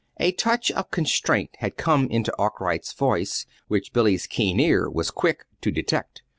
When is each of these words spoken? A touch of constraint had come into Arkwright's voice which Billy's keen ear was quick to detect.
A 0.17 0.31
touch 0.31 0.71
of 0.71 0.89
constraint 0.89 1.51
had 1.59 1.77
come 1.77 2.07
into 2.09 2.33
Arkwright's 2.39 2.91
voice 2.91 3.45
which 3.67 3.93
Billy's 3.93 4.25
keen 4.25 4.59
ear 4.59 4.89
was 4.89 5.11
quick 5.11 5.45
to 5.61 5.69
detect. 5.69 6.23